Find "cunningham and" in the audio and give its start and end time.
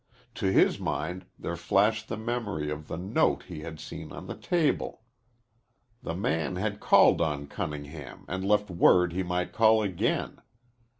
7.45-8.43